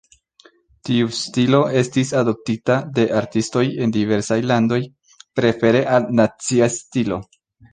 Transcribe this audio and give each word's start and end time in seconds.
Tiu 0.87 1.09
stilo 1.17 1.59
estis 1.81 2.13
adoptita 2.21 2.77
de 2.95 3.05
artistoj 3.19 3.63
en 3.87 3.93
diversaj 3.99 4.41
landoj, 4.53 4.81
prefere 5.41 5.85
al 5.99 6.09
"nacia" 6.23 6.73
stilo. 6.81 7.25